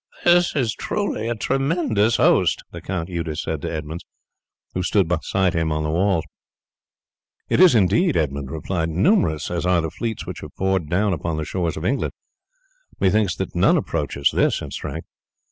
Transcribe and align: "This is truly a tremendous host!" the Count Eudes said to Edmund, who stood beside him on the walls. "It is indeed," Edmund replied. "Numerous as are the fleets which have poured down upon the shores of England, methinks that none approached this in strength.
"This 0.25 0.55
is 0.55 0.73
truly 0.73 1.29
a 1.29 1.35
tremendous 1.35 2.15
host!" 2.17 2.63
the 2.71 2.81
Count 2.81 3.07
Eudes 3.07 3.43
said 3.43 3.61
to 3.61 3.71
Edmund, 3.71 4.03
who 4.73 4.81
stood 4.81 5.07
beside 5.07 5.53
him 5.53 5.71
on 5.71 5.83
the 5.83 5.91
walls. 5.91 6.23
"It 7.49 7.59
is 7.59 7.75
indeed," 7.75 8.17
Edmund 8.17 8.49
replied. 8.49 8.89
"Numerous 8.89 9.51
as 9.51 9.63
are 9.63 9.79
the 9.81 9.91
fleets 9.91 10.25
which 10.25 10.39
have 10.41 10.55
poured 10.57 10.89
down 10.89 11.13
upon 11.13 11.37
the 11.37 11.45
shores 11.45 11.77
of 11.77 11.85
England, 11.85 12.13
methinks 12.99 13.35
that 13.35 13.53
none 13.55 13.77
approached 13.77 14.33
this 14.33 14.59
in 14.59 14.71
strength. 14.71 15.07